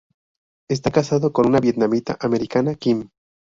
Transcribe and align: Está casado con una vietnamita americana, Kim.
Está 0.67 0.89
casado 0.89 1.31
con 1.31 1.45
una 1.45 1.59
vietnamita 1.59 2.17
americana, 2.21 2.73
Kim. 2.73 3.11